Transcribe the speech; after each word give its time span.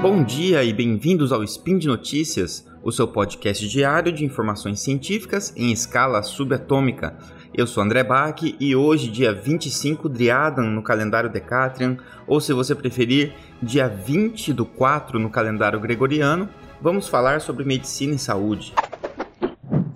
Bom 0.00 0.22
dia 0.22 0.62
e 0.62 0.72
bem-vindos 0.72 1.32
ao 1.32 1.42
Spin 1.42 1.76
de 1.76 1.88
Notícias, 1.88 2.64
o 2.84 2.92
seu 2.92 3.08
podcast 3.08 3.68
diário 3.68 4.12
de 4.12 4.24
informações 4.24 4.78
científicas 4.78 5.52
em 5.56 5.72
escala 5.72 6.22
subatômica. 6.22 7.18
Eu 7.52 7.66
sou 7.66 7.82
André 7.82 8.04
Bach 8.04 8.40
e 8.42 8.76
hoje, 8.76 9.10
dia 9.10 9.32
25 9.32 10.08
Driadan 10.08 10.70
no 10.70 10.84
calendário 10.84 11.28
Decatrian, 11.28 11.96
ou 12.28 12.40
se 12.40 12.52
você 12.52 12.76
preferir, 12.76 13.34
dia 13.60 13.88
20 13.88 14.52
do 14.52 14.64
4 14.64 15.18
no 15.18 15.30
calendário 15.30 15.80
gregoriano, 15.80 16.48
vamos 16.80 17.08
falar 17.08 17.40
sobre 17.40 17.64
medicina 17.64 18.14
e 18.14 18.18
saúde. 18.20 18.72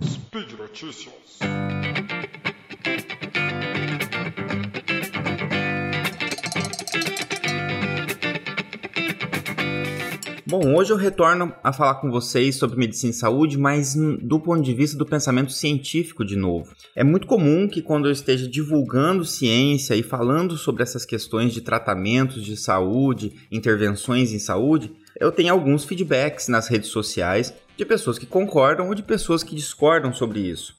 Speed 0.03 0.51
Notícias. 0.59 1.39
Bom, 10.55 10.75
hoje 10.75 10.93
eu 10.93 10.97
retorno 10.97 11.51
a 11.63 11.73
falar 11.73 11.95
com 11.95 12.11
vocês 12.11 12.57
sobre 12.57 12.77
medicina 12.77 13.09
e 13.09 13.15
saúde, 13.15 13.57
mas 13.57 13.95
do 14.21 14.39
ponto 14.39 14.61
de 14.61 14.71
vista 14.71 14.95
do 14.95 15.03
pensamento 15.03 15.51
científico 15.51 16.23
de 16.23 16.35
novo. 16.35 16.75
É 16.95 17.03
muito 17.03 17.25
comum 17.25 17.67
que 17.67 17.81
quando 17.81 18.07
eu 18.07 18.11
esteja 18.11 18.47
divulgando 18.47 19.25
ciência 19.25 19.95
e 19.95 20.03
falando 20.03 20.55
sobre 20.55 20.83
essas 20.83 21.07
questões 21.07 21.55
de 21.55 21.61
tratamentos 21.61 22.45
de 22.45 22.55
saúde, 22.55 23.33
intervenções 23.51 24.31
em 24.31 24.37
saúde, 24.37 24.91
eu 25.19 25.31
tenha 25.31 25.51
alguns 25.51 25.85
feedbacks 25.85 26.47
nas 26.47 26.67
redes 26.67 26.89
sociais 26.89 27.51
de 27.75 27.83
pessoas 27.83 28.19
que 28.19 28.27
concordam 28.27 28.89
ou 28.89 28.93
de 28.93 29.01
pessoas 29.01 29.41
que 29.41 29.55
discordam 29.55 30.13
sobre 30.13 30.39
isso. 30.41 30.75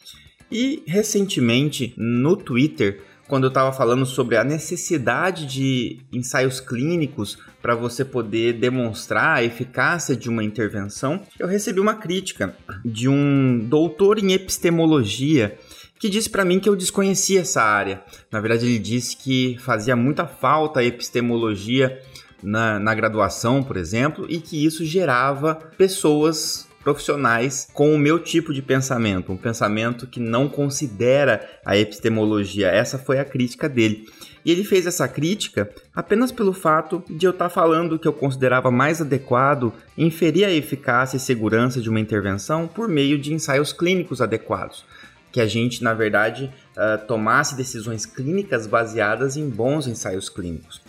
E 0.52 0.84
recentemente 0.86 1.92
no 1.96 2.36
Twitter 2.36 3.02
quando 3.28 3.44
eu 3.44 3.48
estava 3.48 3.72
falando 3.72 4.04
sobre 4.04 4.36
a 4.36 4.44
necessidade 4.44 5.46
de 5.46 6.00
ensaios 6.12 6.60
clínicos 6.60 7.38
para 7.62 7.74
você 7.74 8.04
poder 8.04 8.54
demonstrar 8.54 9.38
a 9.38 9.42
eficácia 9.42 10.14
de 10.14 10.28
uma 10.28 10.44
intervenção, 10.44 11.22
eu 11.38 11.46
recebi 11.46 11.80
uma 11.80 11.94
crítica 11.94 12.54
de 12.84 13.08
um 13.08 13.58
doutor 13.58 14.18
em 14.18 14.32
epistemologia 14.32 15.56
que 15.98 16.10
disse 16.10 16.28
para 16.28 16.44
mim 16.44 16.60
que 16.60 16.68
eu 16.68 16.76
desconhecia 16.76 17.40
essa 17.40 17.62
área. 17.62 18.02
Na 18.30 18.40
verdade, 18.40 18.66
ele 18.66 18.78
disse 18.78 19.16
que 19.16 19.56
fazia 19.58 19.96
muita 19.96 20.26
falta 20.26 20.80
a 20.80 20.84
epistemologia 20.84 21.98
na, 22.42 22.78
na 22.78 22.94
graduação, 22.94 23.62
por 23.62 23.76
exemplo, 23.76 24.26
e 24.28 24.38
que 24.38 24.64
isso 24.64 24.84
gerava 24.84 25.54
pessoas 25.78 26.68
profissionais 26.84 27.66
com 27.72 27.94
o 27.94 27.98
meu 27.98 28.18
tipo 28.18 28.52
de 28.52 28.60
pensamento, 28.60 29.32
um 29.32 29.36
pensamento 29.36 30.06
que 30.06 30.20
não 30.20 30.48
considera 30.48 31.48
a 31.64 31.76
epistemologia. 31.76 32.68
Essa 32.68 32.98
foi 32.98 33.18
a 33.18 33.24
crítica 33.24 33.68
dele. 33.68 34.06
E 34.44 34.50
ele 34.50 34.62
fez 34.62 34.86
essa 34.86 35.08
crítica 35.08 35.70
apenas 35.96 36.30
pelo 36.30 36.52
fato 36.52 37.02
de 37.08 37.26
eu 37.26 37.30
estar 37.30 37.48
falando 37.48 37.98
que 37.98 38.06
eu 38.06 38.12
considerava 38.12 38.70
mais 38.70 39.00
adequado 39.00 39.72
inferir 39.96 40.44
a 40.44 40.52
eficácia 40.52 41.16
e 41.16 41.20
segurança 41.20 41.80
de 41.80 41.88
uma 41.88 41.98
intervenção 41.98 42.68
por 42.68 42.86
meio 42.86 43.18
de 43.18 43.32
ensaios 43.32 43.72
clínicos 43.72 44.20
adequados. 44.20 44.84
Que 45.32 45.40
a 45.40 45.46
gente, 45.46 45.82
na 45.82 45.94
verdade, 45.94 46.52
uh, 46.76 47.06
tomasse 47.06 47.56
decisões 47.56 48.04
clínicas 48.04 48.66
baseadas 48.66 49.36
em 49.36 49.48
bons 49.48 49.86
ensaios 49.86 50.28
clínicos. 50.28 50.82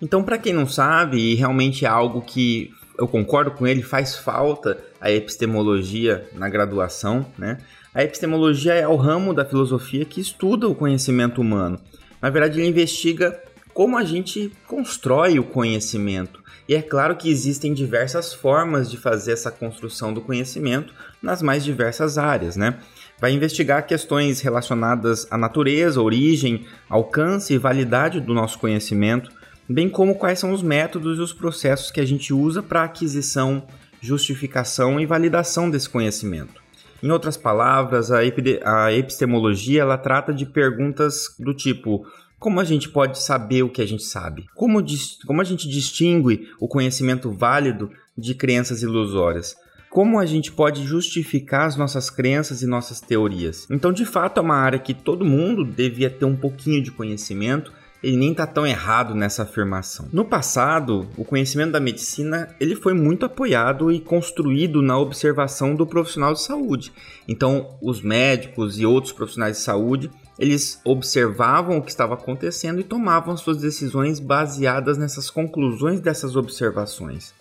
Então, 0.00 0.22
para 0.22 0.38
quem 0.38 0.52
não 0.52 0.66
sabe, 0.66 1.18
e 1.18 1.34
realmente 1.34 1.84
é 1.84 1.88
algo 1.88 2.22
que 2.22 2.70
eu 3.00 3.08
concordo 3.08 3.52
com 3.52 3.66
ele, 3.66 3.82
faz 3.82 4.14
falta 4.14 4.78
a 5.00 5.10
epistemologia 5.10 6.28
na 6.34 6.50
graduação, 6.50 7.24
né? 7.38 7.56
A 7.94 8.04
epistemologia 8.04 8.74
é 8.74 8.86
o 8.86 8.94
ramo 8.94 9.32
da 9.32 9.42
filosofia 9.42 10.04
que 10.04 10.20
estuda 10.20 10.68
o 10.68 10.74
conhecimento 10.74 11.40
humano. 11.40 11.80
Na 12.20 12.28
verdade, 12.28 12.60
ele 12.60 12.68
investiga 12.68 13.40
como 13.72 13.96
a 13.96 14.04
gente 14.04 14.52
constrói 14.66 15.38
o 15.38 15.44
conhecimento. 15.44 16.40
E 16.68 16.74
é 16.74 16.82
claro 16.82 17.16
que 17.16 17.30
existem 17.30 17.72
diversas 17.72 18.34
formas 18.34 18.90
de 18.90 18.98
fazer 18.98 19.32
essa 19.32 19.50
construção 19.50 20.12
do 20.12 20.20
conhecimento 20.20 20.92
nas 21.22 21.40
mais 21.40 21.64
diversas 21.64 22.18
áreas, 22.18 22.54
né? 22.54 22.78
Vai 23.18 23.32
investigar 23.32 23.86
questões 23.86 24.42
relacionadas 24.42 25.26
à 25.30 25.38
natureza, 25.38 26.02
origem, 26.02 26.66
alcance 26.88 27.54
e 27.54 27.58
validade 27.58 28.20
do 28.20 28.34
nosso 28.34 28.58
conhecimento, 28.58 29.30
bem 29.70 29.88
como 29.88 30.16
quais 30.16 30.38
são 30.38 30.52
os 30.52 30.62
métodos 30.62 31.18
e 31.18 31.20
os 31.20 31.32
processos 31.32 31.92
que 31.92 32.00
a 32.00 32.04
gente 32.04 32.34
usa 32.34 32.60
para 32.60 32.82
aquisição, 32.82 33.62
justificação 34.00 34.98
e 34.98 35.06
validação 35.06 35.70
desse 35.70 35.88
conhecimento. 35.88 36.60
Em 37.00 37.10
outras 37.10 37.36
palavras, 37.36 38.10
a, 38.10 38.18
a 38.64 38.92
epistemologia 38.92 39.82
ela 39.82 39.96
trata 39.96 40.34
de 40.34 40.44
perguntas 40.44 41.34
do 41.38 41.54
tipo: 41.54 42.04
como 42.38 42.58
a 42.58 42.64
gente 42.64 42.88
pode 42.88 43.22
saber 43.22 43.62
o 43.62 43.70
que 43.70 43.80
a 43.80 43.86
gente 43.86 44.02
sabe? 44.02 44.44
Como, 44.54 44.84
como 45.26 45.40
a 45.40 45.44
gente 45.44 45.68
distingue 45.68 46.48
o 46.58 46.66
conhecimento 46.66 47.30
válido 47.30 47.90
de 48.18 48.34
crenças 48.34 48.82
ilusórias? 48.82 49.56
Como 49.88 50.18
a 50.18 50.26
gente 50.26 50.52
pode 50.52 50.84
justificar 50.84 51.66
as 51.66 51.76
nossas 51.76 52.10
crenças 52.10 52.62
e 52.62 52.66
nossas 52.66 53.00
teorias? 53.00 53.66
Então, 53.70 53.92
de 53.92 54.04
fato, 54.04 54.38
é 54.38 54.40
uma 54.40 54.54
área 54.54 54.78
que 54.78 54.94
todo 54.94 55.24
mundo 55.24 55.64
devia 55.64 56.10
ter 56.10 56.24
um 56.24 56.36
pouquinho 56.36 56.82
de 56.82 56.92
conhecimento 56.92 57.72
ele 58.02 58.16
nem 58.16 58.32
está 58.32 58.46
tão 58.46 58.66
errado 58.66 59.14
nessa 59.14 59.42
afirmação. 59.42 60.08
No 60.12 60.24
passado, 60.24 61.06
o 61.16 61.24
conhecimento 61.24 61.72
da 61.72 61.80
medicina 61.80 62.48
ele 62.58 62.74
foi 62.74 62.94
muito 62.94 63.26
apoiado 63.26 63.92
e 63.92 64.00
construído 64.00 64.80
na 64.80 64.98
observação 64.98 65.74
do 65.74 65.86
profissional 65.86 66.32
de 66.32 66.42
saúde. 66.42 66.92
Então, 67.28 67.76
os 67.82 68.00
médicos 68.00 68.78
e 68.78 68.86
outros 68.86 69.12
profissionais 69.12 69.58
de 69.58 69.62
saúde 69.62 70.10
eles 70.38 70.80
observavam 70.86 71.76
o 71.76 71.82
que 71.82 71.90
estava 71.90 72.14
acontecendo 72.14 72.80
e 72.80 72.84
tomavam 72.84 73.36
suas 73.36 73.58
decisões 73.58 74.18
baseadas 74.18 74.96
nessas 74.96 75.28
conclusões 75.28 76.00
dessas 76.00 76.34
observações. 76.34 77.34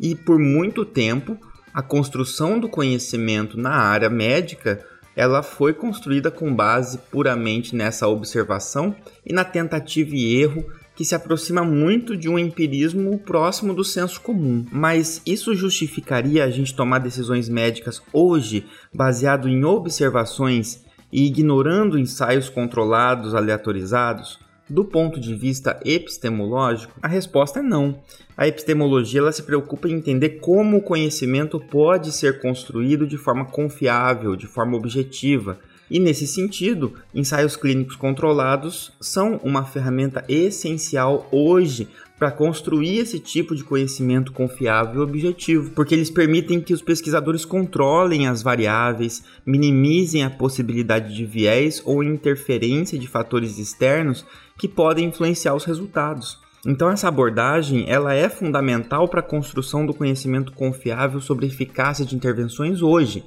E 0.00 0.14
por 0.14 0.38
muito 0.38 0.82
tempo, 0.82 1.36
a 1.74 1.82
construção 1.82 2.58
do 2.58 2.66
conhecimento 2.66 3.58
na 3.58 3.72
área 3.72 4.08
médica 4.08 4.82
ela 5.18 5.42
foi 5.42 5.74
construída 5.74 6.30
com 6.30 6.54
base 6.54 6.96
puramente 7.10 7.74
nessa 7.74 8.06
observação 8.06 8.94
e 9.26 9.32
na 9.32 9.44
tentativa 9.44 10.14
e 10.14 10.40
erro 10.40 10.64
que 10.94 11.04
se 11.04 11.12
aproxima 11.12 11.64
muito 11.64 12.16
de 12.16 12.28
um 12.28 12.38
empirismo 12.38 13.18
próximo 13.18 13.74
do 13.74 13.82
senso 13.82 14.20
comum. 14.20 14.64
Mas 14.70 15.20
isso 15.26 15.56
justificaria 15.56 16.44
a 16.44 16.50
gente 16.50 16.72
tomar 16.72 17.00
decisões 17.00 17.48
médicas 17.48 18.00
hoje 18.12 18.64
baseado 18.94 19.48
em 19.48 19.64
observações 19.64 20.84
e 21.12 21.26
ignorando 21.26 21.98
ensaios 21.98 22.48
controlados 22.48 23.34
aleatorizados? 23.34 24.38
Do 24.68 24.84
ponto 24.84 25.18
de 25.18 25.34
vista 25.34 25.80
epistemológico, 25.84 26.92
a 27.00 27.08
resposta 27.08 27.60
é 27.60 27.62
não. 27.62 27.98
A 28.36 28.46
epistemologia 28.46 29.20
ela 29.20 29.32
se 29.32 29.42
preocupa 29.42 29.88
em 29.88 29.94
entender 29.94 30.40
como 30.40 30.76
o 30.76 30.82
conhecimento 30.82 31.58
pode 31.58 32.12
ser 32.12 32.40
construído 32.40 33.06
de 33.06 33.16
forma 33.16 33.46
confiável, 33.46 34.36
de 34.36 34.46
forma 34.46 34.76
objetiva. 34.76 35.58
E 35.90 35.98
nesse 35.98 36.26
sentido, 36.26 36.92
ensaios 37.14 37.56
clínicos 37.56 37.96
controlados 37.96 38.92
são 39.00 39.40
uma 39.42 39.64
ferramenta 39.64 40.22
essencial 40.28 41.26
hoje 41.32 41.88
para 42.18 42.32
construir 42.32 42.98
esse 42.98 43.20
tipo 43.20 43.54
de 43.54 43.62
conhecimento 43.62 44.32
confiável 44.32 45.00
e 45.00 45.04
objetivo, 45.04 45.70
porque 45.70 45.94
eles 45.94 46.10
permitem 46.10 46.60
que 46.60 46.74
os 46.74 46.82
pesquisadores 46.82 47.44
controlem 47.44 48.26
as 48.26 48.42
variáveis, 48.42 49.22
minimizem 49.46 50.24
a 50.24 50.30
possibilidade 50.30 51.14
de 51.14 51.24
viés 51.24 51.80
ou 51.84 52.02
interferência 52.02 52.98
de 52.98 53.06
fatores 53.06 53.58
externos 53.58 54.26
que 54.58 54.66
podem 54.66 55.06
influenciar 55.06 55.54
os 55.54 55.64
resultados. 55.64 56.38
Então 56.66 56.90
essa 56.90 57.06
abordagem, 57.06 57.84
ela 57.88 58.12
é 58.12 58.28
fundamental 58.28 59.08
para 59.08 59.20
a 59.20 59.22
construção 59.22 59.86
do 59.86 59.94
conhecimento 59.94 60.52
confiável 60.52 61.20
sobre 61.20 61.46
eficácia 61.46 62.04
de 62.04 62.16
intervenções 62.16 62.82
hoje. 62.82 63.24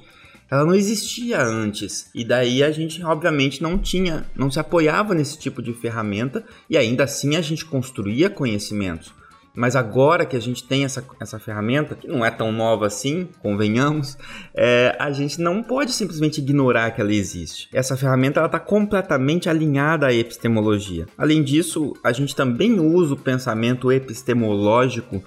Ela 0.52 0.66
não 0.66 0.74
existia 0.74 1.42
antes 1.42 2.10
e 2.14 2.22
daí 2.22 2.62
a 2.62 2.70
gente 2.70 3.02
obviamente 3.02 3.62
não 3.62 3.78
tinha, 3.78 4.26
não 4.36 4.50
se 4.50 4.60
apoiava 4.60 5.14
nesse 5.14 5.38
tipo 5.38 5.62
de 5.62 5.72
ferramenta 5.72 6.44
e 6.68 6.76
ainda 6.76 7.04
assim 7.04 7.36
a 7.36 7.40
gente 7.40 7.64
construía 7.64 8.28
conhecimentos. 8.28 9.14
Mas 9.54 9.74
agora 9.74 10.26
que 10.26 10.36
a 10.36 10.40
gente 10.40 10.62
tem 10.62 10.84
essa, 10.84 11.02
essa 11.18 11.38
ferramenta, 11.38 11.94
que 11.94 12.06
não 12.06 12.22
é 12.22 12.30
tão 12.30 12.52
nova 12.52 12.86
assim, 12.86 13.28
convenhamos, 13.40 14.18
é, 14.54 14.94
a 14.98 15.10
gente 15.10 15.40
não 15.40 15.62
pode 15.62 15.92
simplesmente 15.92 16.42
ignorar 16.42 16.90
que 16.90 17.00
ela 17.00 17.14
existe. 17.14 17.70
Essa 17.72 17.96
ferramenta 17.96 18.44
está 18.44 18.60
completamente 18.60 19.48
alinhada 19.48 20.06
à 20.06 20.12
epistemologia. 20.12 21.06
Além 21.16 21.42
disso, 21.42 21.94
a 22.04 22.12
gente 22.12 22.36
também 22.36 22.78
usa 22.78 23.14
o 23.14 23.18
pensamento 23.18 23.90
epistemológico 23.90 25.22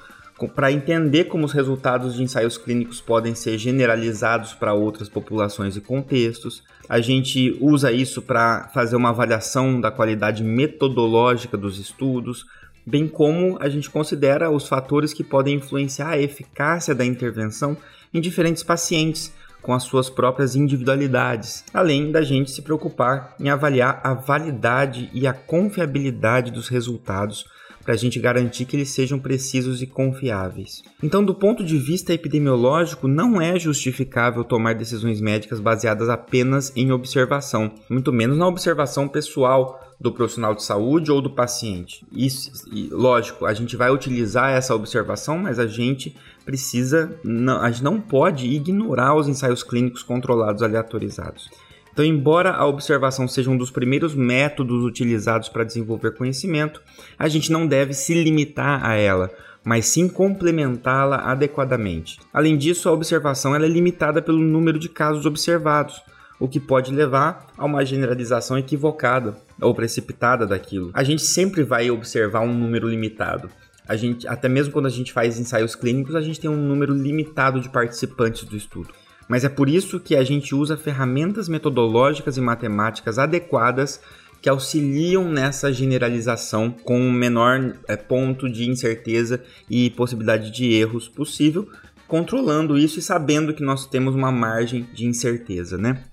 para 0.53 0.71
entender 0.71 1.25
como 1.25 1.45
os 1.45 1.53
resultados 1.53 2.15
de 2.15 2.23
ensaios 2.23 2.57
clínicos 2.57 2.99
podem 2.99 3.33
ser 3.33 3.57
generalizados 3.57 4.53
para 4.53 4.73
outras 4.73 5.07
populações 5.07 5.77
e 5.77 5.81
contextos. 5.81 6.61
A 6.89 6.99
gente 6.99 7.57
usa 7.61 7.91
isso 7.91 8.21
para 8.21 8.67
fazer 8.73 8.97
uma 8.97 9.09
avaliação 9.09 9.79
da 9.79 9.89
qualidade 9.89 10.43
metodológica 10.43 11.57
dos 11.57 11.79
estudos, 11.79 12.45
bem 12.85 13.07
como 13.07 13.57
a 13.61 13.69
gente 13.69 13.89
considera 13.89 14.51
os 14.51 14.67
fatores 14.67 15.13
que 15.13 15.23
podem 15.23 15.55
influenciar 15.55 16.09
a 16.09 16.19
eficácia 16.19 16.93
da 16.93 17.05
intervenção 17.05 17.77
em 18.13 18.19
diferentes 18.19 18.61
pacientes, 18.61 19.33
com 19.61 19.73
as 19.73 19.83
suas 19.83 20.11
próprias 20.11 20.55
individualidades, 20.55 21.65
além 21.73 22.11
da 22.11 22.21
gente 22.21 22.51
se 22.51 22.61
preocupar 22.61 23.35
em 23.39 23.49
avaliar 23.49 23.99
a 24.03 24.13
validade 24.13 25.09
e 25.11 25.25
a 25.25 25.33
confiabilidade 25.33 26.51
dos 26.51 26.67
resultados 26.67 27.47
para 27.85 27.93
a 27.93 27.97
gente 27.97 28.19
garantir 28.19 28.65
que 28.65 28.75
eles 28.75 28.89
sejam 28.89 29.19
precisos 29.19 29.81
e 29.81 29.85
confiáveis. 29.85 30.81
Então, 31.03 31.23
do 31.23 31.35
ponto 31.35 31.63
de 31.63 31.77
vista 31.77 32.11
epidemiológico, 32.11 33.07
não 33.07 33.39
é 33.39 33.59
justificável 33.59 34.43
tomar 34.43 34.73
decisões 34.73 35.21
médicas 35.21 35.59
baseadas 35.59 36.09
apenas 36.09 36.73
em 36.75 36.91
observação, 36.91 37.71
muito 37.87 38.11
menos 38.11 38.39
na 38.39 38.47
observação 38.47 39.07
pessoal 39.07 39.79
do 40.01 40.11
profissional 40.11 40.53
de 40.55 40.63
saúde 40.63 41.11
ou 41.11 41.21
do 41.21 41.29
paciente. 41.29 42.05
Isso, 42.11 42.51
lógico, 42.91 43.45
a 43.45 43.53
gente 43.53 43.77
vai 43.77 43.91
utilizar 43.91 44.51
essa 44.51 44.75
observação, 44.75 45.37
mas 45.37 45.59
a 45.59 45.67
gente 45.67 46.15
precisa, 46.43 47.17
não, 47.23 47.61
a 47.61 47.71
gente 47.71 47.83
não 47.83 48.01
pode 48.01 48.47
ignorar 48.47 49.15
os 49.15 49.27
ensaios 49.27 49.63
clínicos 49.63 50.03
controlados 50.03 50.61
aleatorizados. 50.61 51.49
Então, 51.95 52.03
embora 52.03 52.51
a 52.51 52.67
observação 52.67 53.25
seja 53.25 53.49
um 53.49 53.57
dos 53.57 53.71
primeiros 53.71 54.13
métodos 54.13 54.83
utilizados 54.83 55.47
para 55.47 55.63
desenvolver 55.63 56.11
conhecimento, 56.11 56.81
a 57.17 57.29
gente 57.29 57.49
não 57.49 57.65
deve 57.65 57.93
se 57.93 58.13
limitar 58.13 58.85
a 58.85 58.95
ela, 58.95 59.31
mas 59.63 59.85
sim 59.85 60.09
complementá-la 60.09 61.19
adequadamente. 61.19 62.19
Além 62.33 62.57
disso, 62.57 62.89
a 62.89 62.91
observação 62.91 63.55
é 63.55 63.59
limitada 63.59 64.21
pelo 64.21 64.39
número 64.39 64.77
de 64.77 64.89
casos 64.89 65.25
observados, 65.25 66.01
o 66.37 66.49
que 66.49 66.59
pode 66.59 66.93
levar 66.93 67.47
a 67.57 67.63
uma 67.63 67.85
generalização 67.85 68.57
equivocada 68.57 69.37
ou 69.61 69.73
precipitada 69.73 70.45
daquilo. 70.45 70.91
A 70.93 71.01
gente 71.01 71.21
sempre 71.21 71.63
vai 71.63 71.89
observar 71.89 72.41
um 72.41 72.53
número 72.53 72.89
limitado. 72.89 73.49
A 73.87 73.95
gente, 73.95 74.27
até 74.27 74.49
mesmo 74.49 74.73
quando 74.73 74.87
a 74.87 74.91
gente 74.91 75.13
faz 75.13 75.39
ensaios 75.39 75.75
clínicos, 75.75 76.13
a 76.13 76.19
gente 76.19 76.41
tem 76.41 76.49
um 76.49 76.57
número 76.57 76.93
limitado 76.93 77.61
de 77.61 77.69
participantes 77.69 78.43
do 78.43 78.57
estudo. 78.57 78.89
Mas 79.27 79.43
é 79.43 79.49
por 79.49 79.67
isso 79.69 79.99
que 79.99 80.15
a 80.15 80.23
gente 80.23 80.53
usa 80.53 80.77
ferramentas 80.77 81.49
metodológicas 81.49 82.37
e 82.37 82.41
matemáticas 82.41 83.17
adequadas 83.17 83.99
que 84.41 84.49
auxiliam 84.49 85.27
nessa 85.27 85.73
generalização 85.73 86.69
com 86.69 86.99
o 86.99 87.11
menor 87.11 87.75
é, 87.87 87.95
ponto 87.95 88.47
de 88.47 88.69
incerteza 88.69 89.41
e 89.67 89.89
possibilidade 89.89 90.51
de 90.51 90.71
erros 90.71 91.07
possível, 91.09 91.67
controlando 92.07 92.77
isso 92.77 92.99
e 92.99 93.01
sabendo 93.01 93.53
que 93.53 93.63
nós 93.63 93.87
temos 93.87 94.13
uma 94.13 94.31
margem 94.31 94.87
de 94.93 95.07
incerteza, 95.07 95.77
né? 95.77 96.03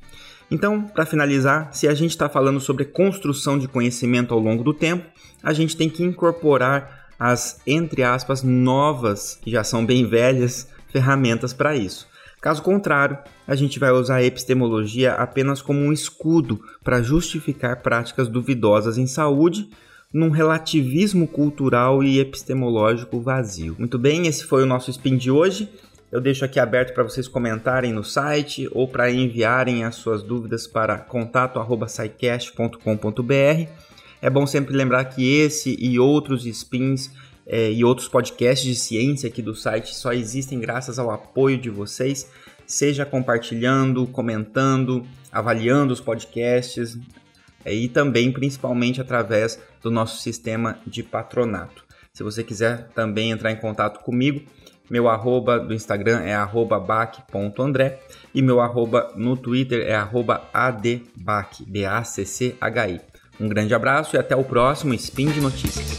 Então, 0.50 0.82
para 0.82 1.06
finalizar, 1.06 1.72
se 1.72 1.88
a 1.88 1.94
gente 1.94 2.10
está 2.10 2.28
falando 2.28 2.60
sobre 2.60 2.84
construção 2.84 3.58
de 3.58 3.68
conhecimento 3.68 4.32
ao 4.32 4.40
longo 4.40 4.64
do 4.64 4.72
tempo, 4.72 5.06
a 5.42 5.52
gente 5.52 5.76
tem 5.76 5.88
que 5.88 6.02
incorporar 6.02 7.08
as, 7.18 7.60
entre 7.66 8.02
aspas, 8.02 8.42
novas, 8.42 9.38
que 9.42 9.50
já 9.50 9.62
são 9.62 9.84
bem 9.84 10.06
velhas, 10.06 10.68
ferramentas 10.90 11.52
para 11.52 11.76
isso. 11.76 12.06
Caso 12.42 12.60
contrário, 12.60 13.16
a 13.46 13.54
gente 13.54 13.78
vai 13.78 13.92
usar 13.92 14.16
a 14.16 14.24
epistemologia 14.24 15.12
apenas 15.12 15.62
como 15.62 15.78
um 15.78 15.92
escudo 15.92 16.60
para 16.82 17.00
justificar 17.00 17.82
práticas 17.82 18.26
duvidosas 18.26 18.98
em 18.98 19.06
saúde, 19.06 19.70
num 20.12 20.28
relativismo 20.28 21.28
cultural 21.28 22.02
e 22.02 22.18
epistemológico 22.18 23.20
vazio. 23.20 23.76
Muito 23.78 23.96
bem, 23.96 24.26
esse 24.26 24.44
foi 24.44 24.64
o 24.64 24.66
nosso 24.66 24.90
spin 24.90 25.16
de 25.16 25.30
hoje. 25.30 25.70
Eu 26.10 26.20
deixo 26.20 26.44
aqui 26.44 26.58
aberto 26.58 26.92
para 26.92 27.04
vocês 27.04 27.28
comentarem 27.28 27.92
no 27.92 28.02
site 28.02 28.68
ou 28.72 28.88
para 28.88 29.08
enviarem 29.08 29.84
as 29.84 29.94
suas 29.94 30.24
dúvidas 30.24 30.66
para 30.66 30.98
contato@saicast.com.br. 30.98 33.91
É 34.22 34.30
bom 34.30 34.46
sempre 34.46 34.72
lembrar 34.72 35.04
que 35.06 35.34
esse 35.34 35.76
e 35.80 35.98
outros 35.98 36.46
spins 36.46 37.10
é, 37.44 37.72
e 37.72 37.84
outros 37.84 38.06
podcasts 38.06 38.64
de 38.64 38.76
ciência 38.76 39.28
aqui 39.28 39.42
do 39.42 39.52
site 39.52 39.92
só 39.96 40.12
existem 40.12 40.60
graças 40.60 40.96
ao 40.96 41.10
apoio 41.10 41.58
de 41.58 41.68
vocês, 41.68 42.30
seja 42.64 43.04
compartilhando, 43.04 44.06
comentando, 44.06 45.04
avaliando 45.32 45.92
os 45.92 46.00
podcasts 46.00 46.96
é, 47.64 47.74
e 47.74 47.88
também 47.88 48.30
principalmente 48.30 49.00
através 49.00 49.60
do 49.82 49.90
nosso 49.90 50.22
sistema 50.22 50.78
de 50.86 51.02
patronato. 51.02 51.84
Se 52.12 52.22
você 52.22 52.44
quiser 52.44 52.90
também 52.94 53.32
entrar 53.32 53.50
em 53.50 53.56
contato 53.56 54.04
comigo, 54.04 54.40
meu 54.88 55.08
arroba 55.08 55.58
do 55.58 55.74
Instagram 55.74 56.20
é 56.20 56.36
bac.andré 56.86 57.98
e 58.32 58.40
meu 58.40 58.60
arroba 58.60 59.12
no 59.16 59.36
Twitter 59.36 59.84
é 59.84 59.96
arroba 59.96 60.48
adbac, 60.52 61.64
B-A-C-C-H-I. 61.66 63.11
Um 63.40 63.48
grande 63.48 63.74
abraço 63.74 64.16
e 64.16 64.18
até 64.18 64.36
o 64.36 64.44
próximo 64.44 64.94
Spin 64.94 65.30
de 65.30 65.40
Notícias. 65.40 65.98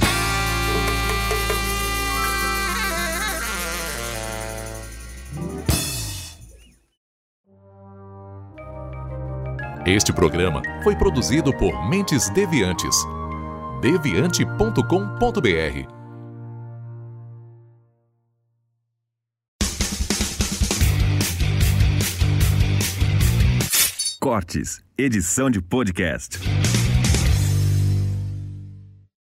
Este 9.86 10.14
programa 10.14 10.62
foi 10.82 10.96
produzido 10.96 11.52
por 11.58 11.90
Mentes 11.90 12.30
Deviantes. 12.30 12.96
deviante.com.br 13.82 16.04
Cortes, 24.22 24.82
edição 24.98 25.50
de 25.50 25.62
podcast. 25.62 26.40